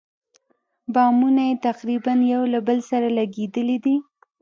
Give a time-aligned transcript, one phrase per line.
[0.93, 3.95] بامونه یې تقریباً یو له بل سره لګېدلي دي.